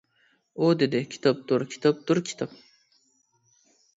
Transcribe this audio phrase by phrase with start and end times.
[0.61, 2.55] ئۇ دېدى: كىتابتۇر، كىتابتۇر، كىتاب.